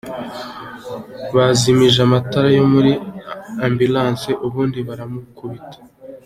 Bazimije 1.35 1.99
amatara 2.07 2.47
yo 2.57 2.63
muri 2.73 2.91
ambulance 3.65 4.29
ubundi 4.45 4.79
baramukubita. 4.87 5.77